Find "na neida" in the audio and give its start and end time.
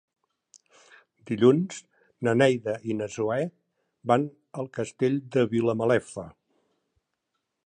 2.29-2.75